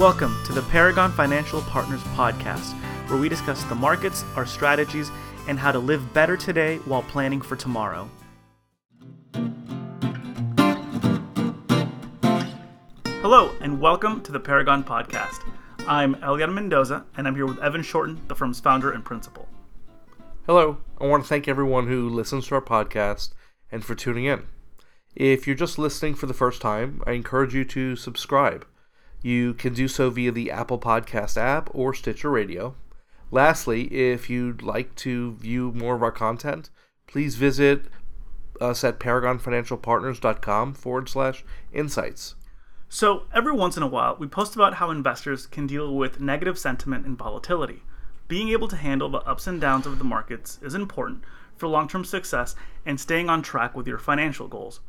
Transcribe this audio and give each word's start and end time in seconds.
welcome 0.00 0.34
to 0.46 0.54
the 0.54 0.62
Paragon 0.62 1.12
Financial 1.12 1.60
Partners 1.60 2.00
podcast, 2.14 2.72
where 3.10 3.20
we 3.20 3.28
discuss 3.28 3.62
the 3.64 3.74
markets, 3.74 4.24
our 4.34 4.46
strategies, 4.46 5.10
and 5.46 5.58
how 5.58 5.70
to 5.70 5.78
live 5.78 6.14
better 6.14 6.38
today 6.38 6.78
while 6.86 7.02
planning 7.02 7.42
for 7.42 7.54
tomorrow. 7.54 8.08
Hello, 13.20 13.54
and 13.60 13.78
welcome 13.78 14.22
to 14.22 14.32
the 14.32 14.40
Paragon 14.40 14.82
podcast. 14.82 15.46
I'm 15.86 16.14
Elian 16.22 16.54
Mendoza, 16.54 17.04
and 17.18 17.28
I'm 17.28 17.34
here 17.34 17.44
with 17.44 17.58
Evan 17.58 17.82
Shorten, 17.82 18.22
the 18.26 18.34
firm's 18.34 18.58
founder 18.58 18.90
and 18.90 19.04
principal. 19.04 19.48
Hello, 20.46 20.78
I 20.98 21.08
want 21.08 21.24
to 21.24 21.28
thank 21.28 21.46
everyone 21.46 21.88
who 21.88 22.08
listens 22.08 22.46
to 22.46 22.54
our 22.54 22.62
podcast 22.62 23.34
and 23.70 23.84
for 23.84 23.94
tuning 23.94 24.24
in. 24.24 24.46
If 25.14 25.46
you're 25.46 25.54
just 25.54 25.78
listening 25.78 26.14
for 26.14 26.24
the 26.24 26.32
first 26.32 26.62
time, 26.62 27.02
I 27.06 27.12
encourage 27.12 27.54
you 27.54 27.66
to 27.66 27.96
subscribe. 27.96 28.64
You 29.22 29.54
can 29.54 29.74
do 29.74 29.86
so 29.86 30.08
via 30.08 30.32
the 30.32 30.50
Apple 30.50 30.78
Podcast 30.78 31.36
app 31.36 31.68
or 31.74 31.92
Stitcher 31.92 32.30
Radio. 32.30 32.74
Lastly, 33.30 33.82
if 33.92 34.30
you'd 34.30 34.62
like 34.62 34.94
to 34.96 35.34
view 35.34 35.72
more 35.72 35.94
of 35.94 36.02
our 36.02 36.10
content, 36.10 36.70
please 37.06 37.36
visit 37.36 37.84
us 38.60 38.82
at 38.82 38.98
paragonfinancialpartners.com 38.98 40.74
forward 40.74 41.08
slash 41.08 41.44
insights. 41.72 42.34
So, 42.88 43.24
every 43.32 43.52
once 43.52 43.76
in 43.76 43.82
a 43.82 43.88
while, 43.88 44.16
we 44.18 44.26
post 44.26 44.56
about 44.56 44.74
how 44.74 44.90
investors 44.90 45.46
can 45.46 45.66
deal 45.66 45.94
with 45.94 46.20
negative 46.20 46.58
sentiment 46.58 47.06
and 47.06 47.16
volatility. 47.16 47.82
Being 48.26 48.48
able 48.48 48.68
to 48.68 48.76
handle 48.76 49.08
the 49.08 49.18
ups 49.18 49.46
and 49.46 49.60
downs 49.60 49.86
of 49.86 49.98
the 49.98 50.04
markets 50.04 50.58
is 50.62 50.74
important 50.74 51.22
for 51.56 51.68
long 51.68 51.88
term 51.88 52.04
success 52.04 52.56
and 52.84 52.98
staying 52.98 53.28
on 53.28 53.42
track 53.42 53.76
with 53.76 53.86
your 53.86 53.98
financial 53.98 54.48
goals. 54.48 54.80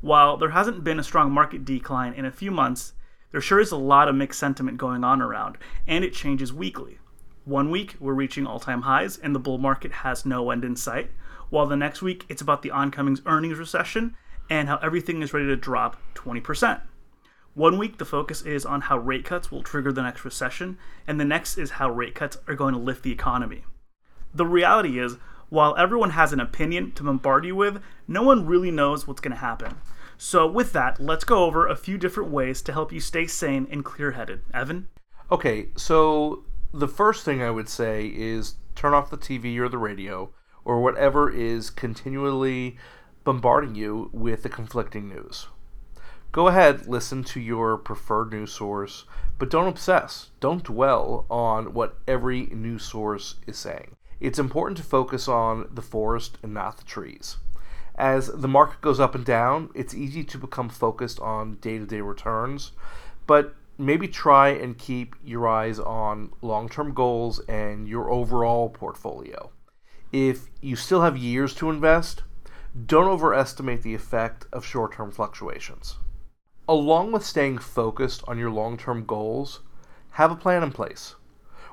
While 0.00 0.36
there 0.36 0.50
hasn't 0.50 0.84
been 0.84 0.98
a 0.98 1.04
strong 1.04 1.32
market 1.32 1.64
decline 1.64 2.12
in 2.12 2.24
a 2.24 2.30
few 2.30 2.50
months, 2.50 2.92
there 3.30 3.40
sure 3.40 3.60
is 3.60 3.72
a 3.72 3.76
lot 3.76 4.08
of 4.08 4.14
mixed 4.14 4.40
sentiment 4.40 4.78
going 4.78 5.04
on 5.04 5.20
around, 5.20 5.58
and 5.86 6.04
it 6.04 6.12
changes 6.12 6.52
weekly. 6.52 6.98
One 7.44 7.70
week, 7.70 7.96
we're 7.98 8.14
reaching 8.14 8.46
all 8.46 8.60
time 8.60 8.82
highs, 8.82 9.16
and 9.18 9.34
the 9.34 9.40
bull 9.40 9.58
market 9.58 9.92
has 9.92 10.26
no 10.26 10.50
end 10.50 10.64
in 10.64 10.76
sight, 10.76 11.10
while 11.50 11.66
the 11.66 11.76
next 11.76 12.02
week, 12.02 12.24
it's 12.28 12.42
about 12.42 12.62
the 12.62 12.70
oncoming 12.70 13.18
earnings 13.26 13.58
recession 13.58 14.16
and 14.50 14.68
how 14.68 14.76
everything 14.78 15.22
is 15.22 15.32
ready 15.32 15.46
to 15.46 15.56
drop 15.56 15.96
20%. 16.14 16.80
One 17.54 17.78
week, 17.78 17.98
the 17.98 18.04
focus 18.04 18.42
is 18.42 18.64
on 18.64 18.82
how 18.82 18.98
rate 18.98 19.24
cuts 19.24 19.50
will 19.50 19.62
trigger 19.62 19.92
the 19.92 20.02
next 20.02 20.24
recession, 20.24 20.78
and 21.06 21.18
the 21.18 21.24
next 21.24 21.58
is 21.58 21.72
how 21.72 21.90
rate 21.90 22.14
cuts 22.14 22.38
are 22.46 22.54
going 22.54 22.74
to 22.74 22.80
lift 22.80 23.02
the 23.02 23.12
economy. 23.12 23.64
The 24.34 24.46
reality 24.46 24.98
is, 24.98 25.16
while 25.48 25.74
everyone 25.76 26.10
has 26.10 26.32
an 26.32 26.40
opinion 26.40 26.92
to 26.92 27.02
bombard 27.02 27.44
you 27.44 27.56
with, 27.56 27.82
no 28.06 28.22
one 28.22 28.46
really 28.46 28.70
knows 28.70 29.06
what's 29.06 29.20
going 29.20 29.32
to 29.32 29.38
happen. 29.38 29.76
So, 30.20 30.48
with 30.48 30.72
that, 30.72 31.00
let's 31.00 31.24
go 31.24 31.44
over 31.44 31.66
a 31.66 31.76
few 31.76 31.96
different 31.96 32.30
ways 32.30 32.60
to 32.62 32.72
help 32.72 32.92
you 32.92 32.98
stay 32.98 33.28
sane 33.28 33.68
and 33.70 33.84
clear 33.84 34.10
headed. 34.10 34.40
Evan? 34.52 34.88
Okay, 35.30 35.68
so 35.76 36.42
the 36.74 36.88
first 36.88 37.24
thing 37.24 37.40
I 37.40 37.52
would 37.52 37.68
say 37.68 38.08
is 38.08 38.56
turn 38.74 38.94
off 38.94 39.10
the 39.10 39.16
TV 39.16 39.56
or 39.58 39.68
the 39.68 39.78
radio 39.78 40.30
or 40.64 40.82
whatever 40.82 41.30
is 41.30 41.70
continually 41.70 42.76
bombarding 43.22 43.76
you 43.76 44.10
with 44.12 44.42
the 44.42 44.48
conflicting 44.48 45.08
news. 45.08 45.46
Go 46.32 46.48
ahead, 46.48 46.88
listen 46.88 47.22
to 47.24 47.40
your 47.40 47.78
preferred 47.78 48.32
news 48.32 48.52
source, 48.52 49.04
but 49.38 49.50
don't 49.50 49.68
obsess. 49.68 50.30
Don't 50.40 50.64
dwell 50.64 51.26
on 51.30 51.74
what 51.74 51.96
every 52.08 52.46
news 52.46 52.82
source 52.82 53.36
is 53.46 53.56
saying 53.56 53.94
it's 54.20 54.38
important 54.38 54.76
to 54.76 54.82
focus 54.82 55.28
on 55.28 55.68
the 55.72 55.82
forest 55.82 56.38
and 56.42 56.52
not 56.52 56.76
the 56.76 56.84
trees. 56.84 57.36
As 57.98 58.28
the 58.28 58.46
market 58.46 58.80
goes 58.80 59.00
up 59.00 59.16
and 59.16 59.24
down, 59.24 59.70
it's 59.74 59.92
easy 59.92 60.22
to 60.22 60.38
become 60.38 60.68
focused 60.68 61.18
on 61.18 61.56
day 61.56 61.78
to 61.78 61.84
day 61.84 62.00
returns, 62.00 62.70
but 63.26 63.56
maybe 63.76 64.06
try 64.06 64.50
and 64.50 64.78
keep 64.78 65.16
your 65.24 65.48
eyes 65.48 65.80
on 65.80 66.30
long 66.40 66.68
term 66.68 66.94
goals 66.94 67.40
and 67.48 67.88
your 67.88 68.08
overall 68.08 68.68
portfolio. 68.68 69.50
If 70.12 70.46
you 70.60 70.76
still 70.76 71.02
have 71.02 71.18
years 71.18 71.54
to 71.56 71.70
invest, 71.70 72.22
don't 72.86 73.08
overestimate 73.08 73.82
the 73.82 73.96
effect 73.96 74.46
of 74.52 74.64
short 74.64 74.92
term 74.92 75.10
fluctuations. 75.10 75.96
Along 76.68 77.10
with 77.10 77.24
staying 77.24 77.58
focused 77.58 78.22
on 78.28 78.38
your 78.38 78.50
long 78.50 78.76
term 78.76 79.06
goals, 79.06 79.58
have 80.12 80.30
a 80.30 80.36
plan 80.36 80.62
in 80.62 80.70
place. 80.70 81.16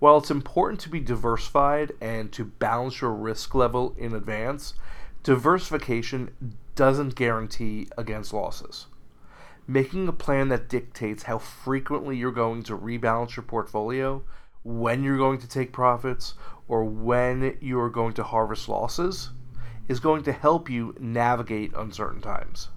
While 0.00 0.18
it's 0.18 0.32
important 0.32 0.80
to 0.80 0.88
be 0.88 1.00
diversified 1.00 1.92
and 2.00 2.32
to 2.32 2.44
balance 2.44 3.00
your 3.00 3.12
risk 3.12 3.54
level 3.54 3.94
in 3.96 4.14
advance, 4.14 4.74
diversification 5.22 6.54
doesn't 6.74 7.14
guarantee 7.14 7.88
against 7.96 8.32
losses. 8.32 8.86
Making 9.66 10.08
a 10.08 10.12
plan 10.12 10.48
that 10.48 10.68
dictates 10.68 11.24
how 11.24 11.38
frequently 11.38 12.16
you're 12.16 12.32
going 12.32 12.62
to 12.64 12.78
rebalance 12.78 13.36
your 13.36 13.42
portfolio, 13.42 14.22
when 14.64 15.02
you're 15.02 15.18
going 15.18 15.38
to 15.38 15.48
take 15.48 15.72
profits, 15.72 16.34
or 16.66 16.84
when 16.84 17.56
you're 17.60 17.90
going 17.90 18.14
to 18.14 18.22
harvest 18.22 18.68
losses 18.68 19.30
is 19.88 20.00
going 20.00 20.22
to 20.22 20.32
help 20.32 20.68
you 20.68 20.94
navigate 20.98 21.72
uncertain 21.74 22.20
times. 22.20 22.68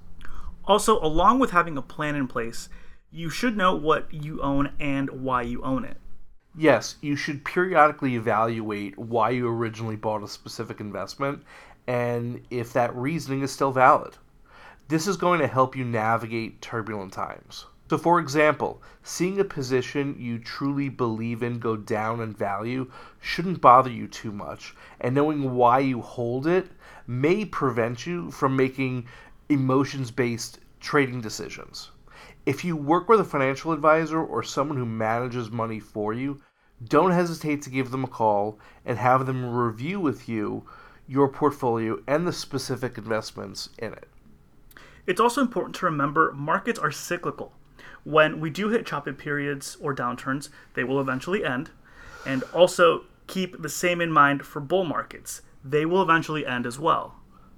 Also, 0.66 1.00
along 1.02 1.40
with 1.40 1.52
having 1.52 1.78
a 1.78 1.82
plan 1.82 2.16
in 2.16 2.28
place, 2.28 2.70
you 3.12 3.30
should 3.30 3.58
know 3.58 3.76
what 3.76 4.14
you 4.14 4.42
own 4.42 4.72
and 4.80 5.10
why 5.10 5.42
you 5.42 5.62
own 5.64 5.84
it 5.84 5.98
yes, 6.56 6.98
you 7.02 7.16
should 7.16 7.46
periodically 7.46 8.16
evaluate 8.16 8.98
why 8.98 9.30
you 9.30 9.48
originally 9.48 9.96
bought 9.96 10.24
a 10.24 10.28
specific 10.28 10.80
investment 10.80 11.44
and 11.88 12.42
if 12.50 12.74
that 12.74 12.96
reasoning 12.96 13.42
is 13.42 13.52
still 13.52 13.72
valid. 13.72 14.18
This 14.88 15.08
is 15.08 15.18
going 15.18 15.40
to 15.40 15.48
help 15.48 15.76
you 15.76 15.84
navigate 15.84 16.62
turbulent 16.62 17.14
times. 17.14 17.66
So, 17.90 17.98
for 17.98 18.20
example, 18.20 18.82
seeing 19.04 19.40
a 19.40 19.44
position 19.44 20.16
you 20.18 20.40
truly 20.40 20.88
believe 20.88 21.44
in 21.44 21.60
go 21.60 21.76
down 21.76 22.22
in 22.22 22.34
value 22.34 22.90
shouldn't 23.20 23.60
bother 23.60 23.90
you 23.90 24.08
too 24.08 24.32
much, 24.32 24.74
and 25.02 25.14
knowing 25.14 25.56
why 25.56 25.80
you 25.80 26.00
hold 26.00 26.48
it 26.48 26.72
may 27.06 27.44
prevent 27.44 28.08
you 28.08 28.32
from 28.32 28.56
making 28.56 29.08
emotions 29.50 30.10
based 30.10 30.60
trading 30.80 31.20
decisions. 31.20 31.92
If 32.46 32.64
you 32.64 32.78
work 32.78 33.10
with 33.10 33.20
a 33.20 33.26
financial 33.26 33.74
advisor 33.74 34.24
or 34.24 34.42
someone 34.42 34.78
who 34.78 34.86
manages 34.86 35.52
money 35.52 35.82
for 35.82 36.14
you, 36.14 36.40
don't 36.88 37.12
hesitate 37.12 37.62
to 37.64 37.70
give 37.70 37.92
them 37.92 38.06
a 38.06 38.08
call 38.08 38.58
and 38.86 38.98
have 38.98 39.26
them 39.26 39.54
review 39.54 40.00
with 40.00 40.30
you 40.30 40.66
your 41.12 41.28
portfolio 41.28 42.00
and 42.08 42.26
the 42.26 42.32
specific 42.32 42.98
investments 42.98 43.68
in 43.78 43.92
it. 43.92 44.08
It's 45.06 45.20
also 45.20 45.42
important 45.42 45.76
to 45.76 45.86
remember 45.86 46.32
markets 46.32 46.80
are 46.80 46.90
cyclical. 46.90 47.52
When 48.06 48.40
we 48.40 48.50
do 48.50 48.70
hit 48.70 48.86
choppy 48.86 49.12
periods 49.12 49.76
or 49.82 49.94
downturns, 49.94 50.48
they 50.74 50.86
will 50.86 51.02
eventually 51.02 51.44
end. 51.44 51.70
And 52.26 52.44
also 52.54 53.04
keep 53.28 53.62
the 53.62 53.68
same 53.68 54.00
in 54.00 54.10
mind 54.10 54.46
for 54.46 54.62
bull 54.62 54.86
markets. 54.86 55.42
They 55.66 55.86
will 55.86 56.02
eventually 56.02 56.46
end 56.46 56.66
as 56.66 56.80
well. 56.80 57.16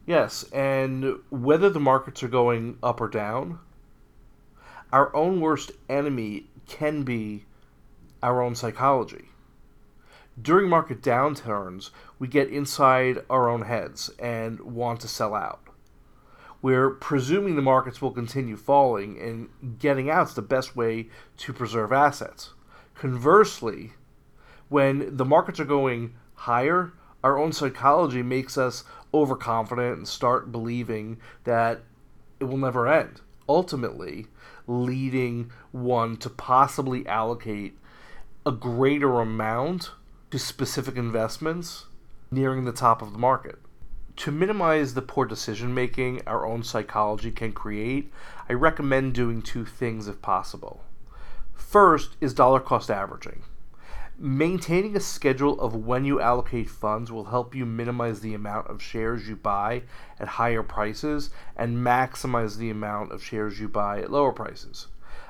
Yes, 0.08 0.46
and 0.52 1.20
whether 1.30 1.70
the 1.70 1.80
markets 1.80 2.24
are 2.24 2.30
going 2.30 2.80
up 2.82 3.00
or 3.00 3.08
down, 3.08 3.60
our 4.92 5.16
own 5.16 5.40
worst 5.40 5.72
enemy 5.88 6.48
can 6.68 7.04
be 7.04 7.46
our 8.24 8.42
own 8.42 8.56
psychology. 8.56 9.26
During 10.42 10.68
market 10.68 11.02
downturns, 11.02 11.92
we 12.18 12.28
get 12.28 12.50
inside 12.50 13.24
our 13.30 13.48
own 13.48 13.64
heads 13.64 14.10
and 14.18 14.60
want 14.62 15.00
to 15.02 15.08
sell 15.08 15.36
out. 15.36 15.62
We're 16.62 16.90
presuming 16.90 17.56
the 17.56 17.62
markets 17.62 18.02
will 18.02 18.12
continue 18.12 18.56
falling, 18.56 19.20
and 19.20 19.78
getting 19.80 20.10
out 20.10 20.30
is 20.30 20.34
the 20.34 20.42
best 20.42 20.76
way 20.76 21.10
to 21.38 21.54
preserve 21.54 21.92
assets. 21.92 22.54
Conversely, 22.96 23.94
when 24.70 25.18
the 25.18 25.26
markets 25.26 25.60
are 25.60 25.66
going 25.66 26.16
higher, 26.34 26.94
our 27.24 27.38
own 27.38 27.52
psychology 27.52 28.24
makes 28.24 28.58
us 28.58 28.86
overconfident 29.14 29.98
and 29.98 30.08
start 30.08 30.52
believing 30.52 31.20
that 31.44 31.82
it 32.40 32.46
will 32.46 32.58
never 32.58 32.88
end. 32.88 33.22
Ultimately, 33.48 34.28
leading 34.66 35.52
one 35.72 36.18
to 36.18 36.30
possibly 36.30 37.06
allocate 37.06 37.78
a 38.46 38.52
greater 38.52 39.20
amount 39.20 39.92
to 40.34 40.40
specific 40.40 40.96
investments 40.96 41.86
nearing 42.32 42.66
the 42.66 42.72
top 42.72 43.04
of 43.04 43.12
the 43.12 43.20
market. 43.20 43.60
To 44.16 44.32
minimize 44.32 44.96
the 44.96 45.04
poor 45.04 45.28
decision 45.28 45.76
making 45.76 46.24
our 46.26 46.44
own 46.44 46.64
psychology 46.64 47.30
can 47.30 47.52
create, 47.52 48.12
I 48.50 48.54
recommend 48.54 49.14
doing 49.14 49.44
two 49.44 49.64
things 49.64 50.08
if 50.08 50.24
possible. 50.24 50.82
First 51.54 52.18
is 52.20 52.34
dollar 52.34 52.60
cost 52.60 52.90
averaging. 52.90 53.44
Maintaining 54.18 54.96
a 54.96 55.00
schedule 55.00 55.62
of 55.62 55.76
when 55.76 56.04
you 56.04 56.20
allocate 56.20 56.68
funds 56.68 57.12
will 57.12 57.26
help 57.26 57.54
you 57.54 57.68
minimize 57.68 58.22
the 58.22 58.34
amount 58.34 58.66
of 58.72 58.82
shares 58.82 59.30
you 59.30 59.36
buy 59.36 59.84
at 60.20 60.30
higher 60.30 60.64
prices 60.64 61.30
and 61.56 61.78
maximize 61.78 62.58
the 62.58 62.72
amount 62.72 63.12
of 63.12 63.24
shares 63.24 63.60
you 63.60 63.70
buy 63.70 64.00
at 64.00 64.12
lower 64.12 64.32
prices. 64.32 64.88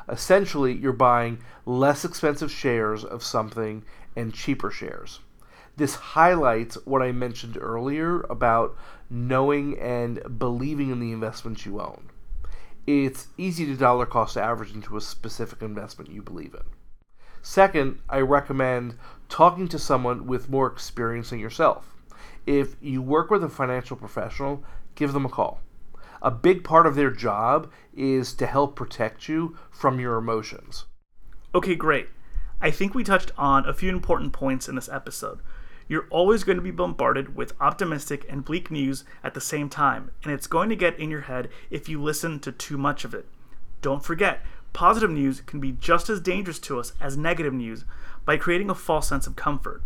Essentially, 0.10 0.74
you're 0.74 0.94
buying 0.94 1.40
less 1.66 2.04
expensive 2.04 2.52
shares 2.52 3.04
of 3.04 3.24
something 3.24 3.84
and 4.16 4.34
cheaper 4.34 4.70
shares. 4.70 5.20
This 5.76 5.96
highlights 5.96 6.76
what 6.86 7.02
I 7.02 7.12
mentioned 7.12 7.58
earlier 7.60 8.22
about 8.30 8.78
knowing 9.10 9.80
and 9.80 10.22
believing 10.38 10.92
in 10.92 11.00
the 11.00 11.12
investments 11.12 11.66
you 11.66 11.82
own. 11.82 12.10
It's 12.86 13.28
easy 13.38 13.66
to 13.66 13.76
dollar 13.76 14.06
cost 14.06 14.38
average 14.38 14.74
into 14.74 14.98
a 14.98 15.02
specific 15.02 15.62
investment 15.62 16.12
you 16.12 16.22
believe 16.22 16.54
in. 16.54 16.64
Second, 17.42 18.00
I 18.10 18.20
recommend 18.20 18.98
talking 19.30 19.68
to 19.70 19.80
someone 19.80 20.28
with 20.28 20.50
more 20.50 20.68
experience 20.68 21.32
than 21.32 21.40
yourself. 21.40 21.94
If 22.46 22.76
you 22.82 23.02
work 23.02 23.32
with 23.32 23.44
a 23.44 23.50
financial 23.50 23.98
professional, 23.98 24.64
give 24.96 25.14
them 25.14 25.26
a 25.26 25.30
call. 25.30 25.60
A 26.24 26.32
big 26.32 26.64
part 26.64 26.88
of 26.88 26.96
their 26.96 27.12
job 27.12 27.70
is 27.94 28.34
to 28.36 28.48
help 28.48 28.78
protect 28.78 29.28
you 29.28 29.58
from 29.70 30.00
your 30.00 30.16
emotions. 30.16 30.86
Okay, 31.54 31.76
great. 31.76 32.08
I 32.62 32.72
think 32.72 32.96
we 32.96 33.04
touched 33.04 33.34
on 33.38 33.68
a 33.68 33.74
few 33.74 33.90
important 33.90 34.32
points 34.32 34.70
in 34.70 34.76
this 34.76 34.88
episode. 34.88 35.42
You're 35.90 36.08
always 36.10 36.46
going 36.46 36.56
to 36.56 36.62
be 36.64 36.72
bombarded 36.72 37.36
with 37.36 37.60
optimistic 37.60 38.26
and 38.30 38.46
bleak 38.46 38.72
news 38.72 39.04
at 39.22 39.34
the 39.34 39.42
same 39.42 39.68
time, 39.68 40.12
and 40.24 40.32
it's 40.32 40.48
going 40.48 40.70
to 40.70 40.78
get 40.78 40.98
in 40.98 41.12
your 41.12 41.22
head 41.22 41.50
if 41.70 41.90
you 41.90 42.02
listen 42.02 42.40
to 42.40 42.54
too 42.54 42.78
much 42.78 43.04
of 43.04 43.14
it. 43.14 43.28
Don't 43.82 44.02
forget, 44.02 44.46
positive 44.72 45.12
news 45.12 45.42
can 45.42 45.60
be 45.60 45.74
just 45.74 46.10
as 46.10 46.22
dangerous 46.22 46.60
to 46.60 46.80
us 46.80 46.94
as 47.02 47.18
negative 47.18 47.54
news 47.54 47.84
by 48.24 48.38
creating 48.38 48.70
a 48.70 48.76
false 48.76 49.10
sense 49.10 49.28
of 49.28 49.36
comfort. 49.36 49.84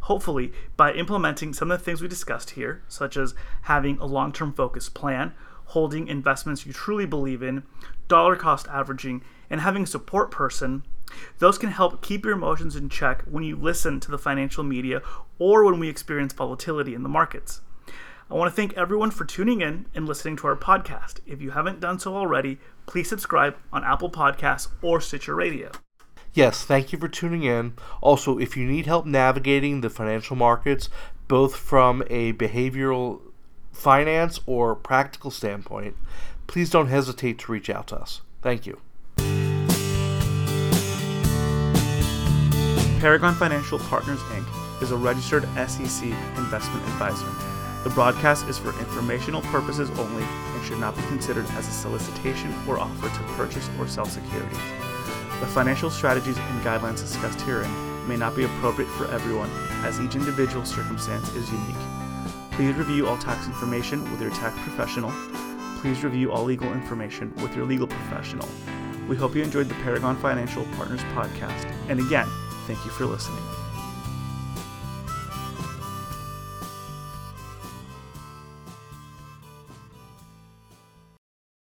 Hopefully, 0.00 0.52
by 0.76 0.92
implementing 0.92 1.54
some 1.54 1.70
of 1.70 1.78
the 1.78 1.84
things 1.84 2.02
we 2.02 2.08
discussed 2.08 2.50
here, 2.50 2.82
such 2.88 3.16
as 3.16 3.34
having 3.62 3.96
a 3.98 4.06
long 4.06 4.32
term 4.32 4.52
focused 4.52 4.92
plan, 4.92 5.32
holding 5.68 6.08
investments 6.08 6.66
you 6.66 6.72
truly 6.72 7.06
believe 7.06 7.42
in, 7.42 7.62
dollar 8.08 8.36
cost 8.36 8.66
averaging, 8.68 9.22
and 9.50 9.60
having 9.60 9.84
a 9.84 9.86
support 9.86 10.30
person, 10.30 10.82
those 11.38 11.58
can 11.58 11.70
help 11.70 12.02
keep 12.02 12.24
your 12.24 12.34
emotions 12.34 12.76
in 12.76 12.88
check 12.88 13.22
when 13.22 13.44
you 13.44 13.56
listen 13.56 14.00
to 14.00 14.10
the 14.10 14.18
financial 14.18 14.64
media 14.64 15.02
or 15.38 15.64
when 15.64 15.78
we 15.78 15.88
experience 15.88 16.32
volatility 16.32 16.94
in 16.94 17.02
the 17.02 17.08
markets. 17.08 17.60
I 18.30 18.34
want 18.34 18.50
to 18.50 18.56
thank 18.56 18.74
everyone 18.74 19.10
for 19.10 19.24
tuning 19.24 19.62
in 19.62 19.86
and 19.94 20.06
listening 20.06 20.36
to 20.36 20.46
our 20.48 20.56
podcast. 20.56 21.20
If 21.26 21.40
you 21.40 21.52
haven't 21.52 21.80
done 21.80 21.98
so 21.98 22.14
already, 22.14 22.58
please 22.86 23.08
subscribe 23.08 23.56
on 23.72 23.84
Apple 23.84 24.10
Podcasts 24.10 24.68
or 24.82 25.00
Stitcher 25.00 25.34
Radio. 25.34 25.70
Yes, 26.34 26.64
thank 26.64 26.92
you 26.92 26.98
for 26.98 27.08
tuning 27.08 27.44
in. 27.44 27.74
Also, 28.02 28.38
if 28.38 28.54
you 28.56 28.66
need 28.66 28.84
help 28.84 29.06
navigating 29.06 29.80
the 29.80 29.88
financial 29.88 30.36
markets, 30.36 30.90
both 31.26 31.56
from 31.56 32.02
a 32.10 32.34
behavioral 32.34 33.20
finance 33.72 34.40
or 34.46 34.74
practical 34.74 35.30
standpoint, 35.30 35.96
please 36.46 36.70
don't 36.70 36.88
hesitate 36.88 37.38
to 37.40 37.52
reach 37.52 37.70
out 37.70 37.86
to 37.88 37.96
us. 37.96 38.22
Thank 38.42 38.66
you. 38.66 38.80
Paragon 43.00 43.34
Financial 43.34 43.78
Partners 43.78 44.18
Inc. 44.20 44.82
is 44.82 44.90
a 44.90 44.96
registered 44.96 45.44
SEC 45.68 46.04
investment 46.36 46.82
advisor. 46.88 47.30
The 47.84 47.90
broadcast 47.90 48.48
is 48.48 48.58
for 48.58 48.70
informational 48.80 49.40
purposes 49.42 49.88
only 50.00 50.24
and 50.24 50.64
should 50.64 50.80
not 50.80 50.96
be 50.96 51.02
considered 51.02 51.46
as 51.50 51.68
a 51.68 51.70
solicitation 51.70 52.52
or 52.66 52.80
offer 52.80 53.08
to 53.08 53.22
purchase 53.34 53.70
or 53.78 53.86
sell 53.86 54.04
securities. 54.04 54.58
The 55.38 55.46
financial 55.46 55.90
strategies 55.90 56.36
and 56.36 56.62
guidelines 56.64 56.98
discussed 56.98 57.40
herein 57.42 57.70
may 58.08 58.16
not 58.16 58.34
be 58.34 58.44
appropriate 58.44 58.90
for 58.90 59.08
everyone, 59.12 59.50
as 59.84 60.00
each 60.00 60.16
individual 60.16 60.64
circumstance 60.64 61.32
is 61.36 61.48
unique. 61.52 62.07
Please 62.58 62.74
review 62.74 63.06
all 63.06 63.16
tax 63.16 63.46
information 63.46 64.02
with 64.10 64.20
your 64.20 64.32
tax 64.32 64.58
professional. 64.62 65.12
Please 65.80 66.02
review 66.02 66.32
all 66.32 66.42
legal 66.42 66.72
information 66.72 67.32
with 67.36 67.54
your 67.54 67.64
legal 67.64 67.86
professional. 67.86 68.48
We 69.08 69.14
hope 69.14 69.36
you 69.36 69.44
enjoyed 69.44 69.68
the 69.68 69.76
Paragon 69.76 70.16
Financial 70.16 70.64
Partners 70.74 71.00
podcast. 71.14 71.72
And 71.88 72.00
again, 72.00 72.26
thank 72.66 72.84
you 72.84 72.90
for 72.90 73.06
listening. 73.06 73.57